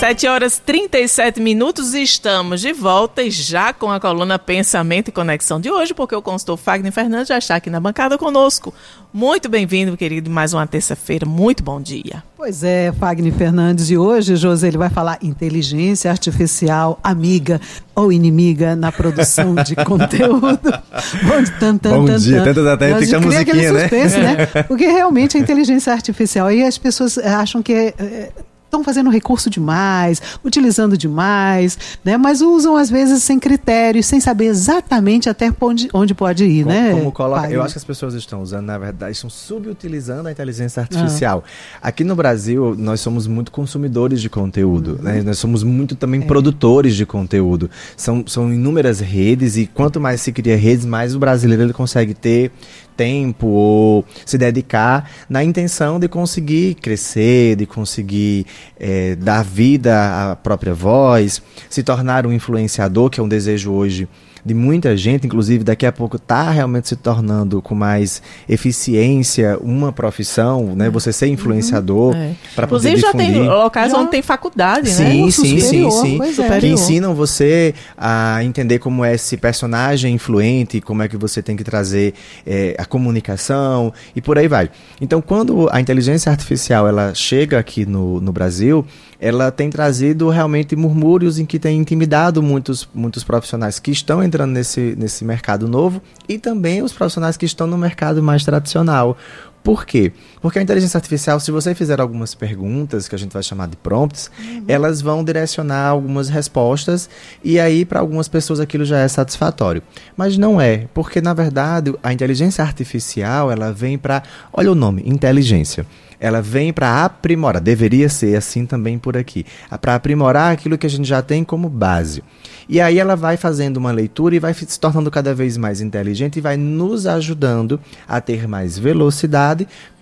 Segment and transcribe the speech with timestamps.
[0.00, 5.12] 7 horas 37 minutos e estamos de volta e já com a coluna Pensamento e
[5.12, 8.72] Conexão de hoje, porque o consultor Fagner Fernandes já está aqui na bancada conosco.
[9.12, 11.26] Muito bem-vindo, querido, mais uma terça-feira.
[11.26, 12.22] Muito bom dia.
[12.34, 17.60] Pois é, Fagner Fernandes, e hoje, José, ele vai falar inteligência artificial, amiga
[17.94, 20.40] ou inimiga na produção de conteúdo.
[20.40, 23.80] bom, tan, tan, bom tan, dia, tanto tempo fica a musiquinha, né?
[23.80, 24.46] Suspense, né?
[24.66, 28.30] Porque realmente a inteligência artificial, aí as pessoas acham que é, é
[28.70, 32.16] estão fazendo recurso demais, utilizando demais, né?
[32.16, 36.74] Mas usam às vezes sem critérios, sem saber exatamente até onde, onde pode ir, como,
[36.74, 36.92] né?
[36.92, 40.80] Como coloca, eu acho que as pessoas estão usando, na verdade, estão subutilizando a inteligência
[40.80, 41.44] artificial.
[41.82, 41.88] Ah.
[41.88, 45.02] Aqui no Brasil, nós somos muito consumidores de conteúdo, uhum.
[45.02, 45.22] né?
[45.22, 46.24] Nós somos muito também é.
[46.24, 47.68] produtores de conteúdo.
[47.96, 52.14] São, são inúmeras redes e quanto mais se cria redes, mais o brasileiro ele consegue
[52.14, 52.52] ter
[53.00, 58.44] tempo ou se dedicar na intenção de conseguir crescer, de conseguir
[58.78, 64.06] é, dar vida à própria voz, se tornar um influenciador, que é um desejo hoje
[64.44, 69.92] de muita gente, inclusive daqui a pouco está realmente se tornando com mais eficiência uma
[69.92, 70.88] profissão, né?
[70.90, 72.22] Você ser influenciador uhum.
[72.22, 72.34] é.
[72.54, 73.98] para poder Inclusive já tem locais já.
[73.98, 75.10] onde tem faculdade, sim, né?
[75.10, 76.18] Sim, sim, sim, sim.
[76.42, 76.60] É.
[76.60, 81.56] Que ensinam você a entender como é esse personagem influente, como é que você tem
[81.56, 82.14] que trazer
[82.46, 84.70] é, a comunicação e por aí vai.
[85.00, 88.84] Então, quando a inteligência artificial ela chega aqui no, no Brasil,
[89.20, 94.52] ela tem trazido realmente murmúrios em que tem intimidado muitos, muitos profissionais que estão entrando
[94.52, 99.18] nesse, nesse mercado novo e também os profissionais que estão no mercado mais tradicional.
[99.62, 100.12] Por quê?
[100.40, 103.76] Porque a inteligência artificial, se você fizer algumas perguntas, que a gente vai chamar de
[103.76, 104.64] prompts, uhum.
[104.66, 107.10] elas vão direcionar algumas respostas
[107.44, 109.82] e aí para algumas pessoas aquilo já é satisfatório.
[110.16, 115.02] Mas não é, porque na verdade a inteligência artificial, ela vem para, olha o nome,
[115.04, 115.86] inteligência
[116.20, 119.46] ela vem para aprimorar, deveria ser assim também por aqui,
[119.80, 122.22] para aprimorar aquilo que a gente já tem como base.
[122.68, 126.36] E aí ela vai fazendo uma leitura e vai se tornando cada vez mais inteligente
[126.36, 129.49] e vai nos ajudando a ter mais velocidade.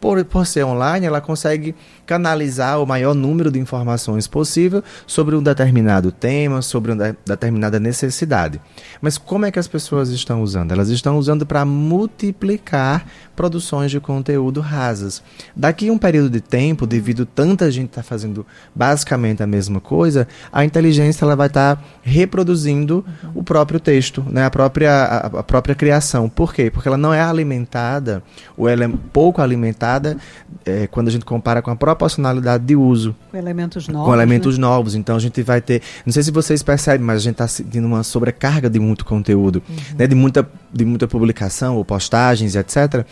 [0.00, 1.74] Por, por ser online, ela consegue
[2.06, 8.60] canalizar o maior número de informações possível sobre um determinado tema, sobre uma determinada necessidade.
[9.00, 10.72] Mas como é que as pessoas estão usando?
[10.72, 15.22] Elas estão usando para multiplicar produções de conteúdo rasas.
[15.54, 18.44] Daqui a um período de tempo, devido tanta gente estar tá fazendo
[18.74, 23.04] basicamente a mesma coisa, a inteligência ela vai estar tá reproduzindo
[23.34, 24.44] o próprio texto, né?
[24.44, 26.28] a, própria, a, a própria criação.
[26.28, 26.70] Por quê?
[26.70, 28.22] Porque ela não é alimentada,
[28.56, 30.16] ou ela é pouco alimentada
[30.64, 33.14] é, quando a gente compara com a proporcionalidade de uso.
[33.30, 34.06] Com elementos novos.
[34.06, 34.62] Com elementos né?
[34.62, 34.94] novos.
[34.94, 35.82] Então a gente vai ter.
[36.04, 39.62] Não sei se vocês percebem, mas a gente está sentindo uma sobrecarga de muito conteúdo,
[39.68, 39.76] uhum.
[39.98, 40.06] né?
[40.06, 43.04] de, muita, de muita publicação ou postagens, etc.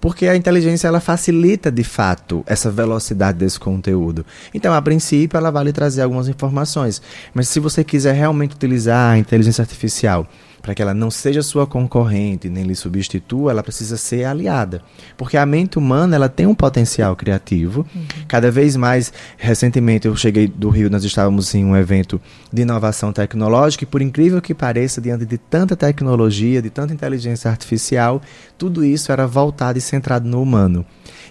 [0.00, 4.24] Porque a inteligência ela facilita de fato essa velocidade desse conteúdo.
[4.54, 7.02] Então, a princípio, ela vai lhe trazer algumas informações.
[7.34, 10.26] Mas se você quiser realmente utilizar a inteligência artificial
[10.60, 14.82] para que ela não seja sua concorrente nem lhe substitua, ela precisa ser aliada.
[15.16, 17.86] Porque a mente humana ela tem um potencial criativo.
[17.94, 18.02] Uhum.
[18.28, 22.20] Cada vez mais, recentemente eu cheguei do Rio, nós estávamos em um evento
[22.52, 27.50] de inovação tecnológica e por incrível que pareça, diante de tanta tecnologia, de tanta inteligência
[27.50, 28.20] artificial,
[28.58, 30.84] tudo isso era voltado e centrado no humano.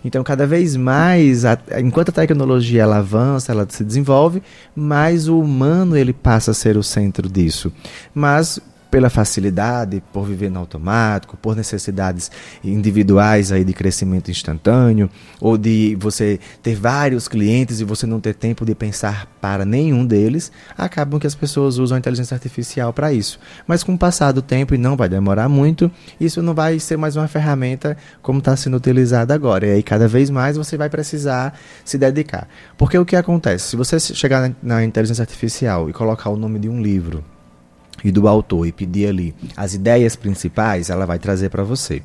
[0.03, 4.41] Então, cada vez mais, a, enquanto a tecnologia ela avança, ela se desenvolve,
[4.75, 7.71] mais o humano ele passa a ser o centro disso.
[8.13, 12.31] Mas pela facilidade, por viver no automático, por necessidades
[12.63, 18.33] individuais aí de crescimento instantâneo, ou de você ter vários clientes e você não ter
[18.33, 23.13] tempo de pensar para nenhum deles, acabam que as pessoas usam a inteligência artificial para
[23.13, 23.39] isso.
[23.67, 26.97] Mas com o passar do tempo, e não vai demorar muito, isso não vai ser
[26.97, 29.67] mais uma ferramenta como está sendo utilizada agora.
[29.67, 32.47] E aí cada vez mais você vai precisar se dedicar.
[32.77, 33.69] Porque o que acontece?
[33.69, 37.23] Se você chegar na inteligência artificial e colocar o nome de um livro,
[38.03, 42.01] e do autor e pedir ali as ideias principais, ela vai trazer para você.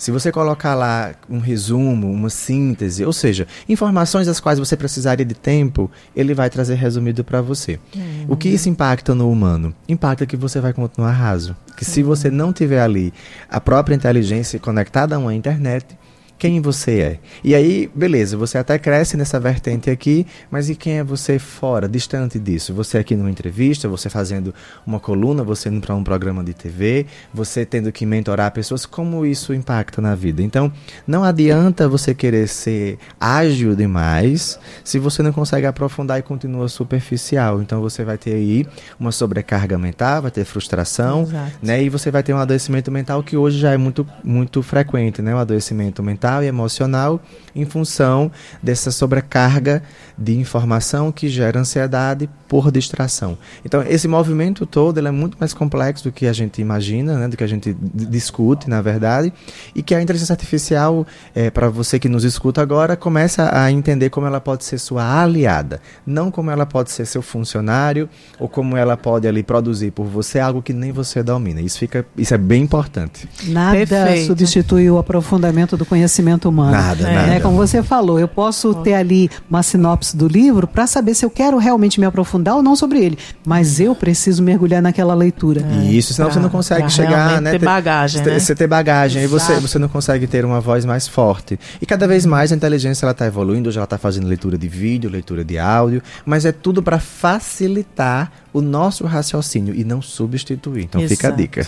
[0.00, 5.26] Se você colocar lá um resumo, uma síntese, ou seja, informações das quais você precisaria
[5.26, 7.78] de tempo, ele vai trazer resumido para você.
[7.94, 8.24] Uhum.
[8.30, 9.74] O que isso impacta no humano?
[9.86, 11.54] Impacta que você vai continuar raso.
[11.76, 13.12] Que se você não tiver ali
[13.46, 15.98] a própria inteligência conectada a uma internet,
[16.40, 17.18] quem você é.
[17.44, 21.86] E aí, beleza, você até cresce nessa vertente aqui, mas e quem é você fora,
[21.86, 22.72] distante disso?
[22.72, 24.54] Você aqui numa entrevista, você fazendo
[24.86, 29.26] uma coluna, você indo para um programa de TV, você tendo que mentorar pessoas, como
[29.26, 30.42] isso impacta na vida?
[30.42, 30.72] Então,
[31.06, 37.60] não adianta você querer ser ágil demais se você não consegue aprofundar e continua superficial.
[37.60, 38.66] Então, você vai ter aí
[38.98, 41.28] uma sobrecarga mental, vai ter frustração,
[41.62, 41.82] né?
[41.82, 45.34] E você vai ter um adoecimento mental que hoje já é muito, muito frequente, né?
[45.34, 47.20] O adoecimento mental mental e emocional
[47.54, 48.30] em função
[48.62, 49.82] dessa sobrecarga
[50.16, 53.36] de informação que gera ansiedade por distração.
[53.64, 57.28] Então, esse movimento todo ele é muito mais complexo do que a gente imagina, né,
[57.28, 59.32] do que a gente discute, na verdade,
[59.74, 64.10] e que a inteligência artificial, é, para você que nos escuta agora, começa a entender
[64.10, 68.76] como ela pode ser sua aliada, não como ela pode ser seu funcionário ou como
[68.76, 71.60] ela pode ali produzir por você algo que nem você domina.
[71.60, 73.28] Isso fica, isso é bem importante.
[73.44, 74.26] Nada Perfeito.
[74.26, 76.72] substitui o aprofundamento do conhecimento humano.
[76.72, 77.14] Nada, é.
[77.14, 77.26] nada.
[77.26, 77.40] Né?
[77.40, 81.30] Como você falou, eu posso ter ali uma sinopse do livro para saber se eu
[81.30, 85.62] quero realmente me aprofundar ou não sobre ele, mas eu preciso mergulhar naquela leitura.
[85.62, 87.52] É, Isso, senão pra, você não consegue chegar, né?
[87.52, 88.38] Ter bagagem, ter, né?
[88.38, 89.34] Você ter bagagem, Exato.
[89.34, 91.58] aí você, você não consegue ter uma voz mais forte.
[91.80, 94.68] E cada vez mais a inteligência ela está evoluindo, hoje ela está fazendo leitura de
[94.68, 100.84] vídeo, leitura de áudio, mas é tudo para facilitar o nosso raciocínio e não substituir.
[100.84, 101.16] Então Exato.
[101.16, 101.66] fica a dica.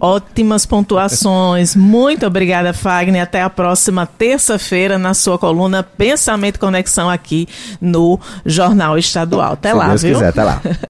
[0.00, 1.74] Ótimas pontuações.
[1.76, 3.22] Muito obrigada, Fagner.
[3.22, 7.48] Até a próxima terça-feira na sua coluna Pensamento e Conexão aqui
[7.80, 9.52] no Jornal Estadual.
[9.52, 10.14] Até Se lá, Deus viu?
[10.14, 10.60] quiser, até lá.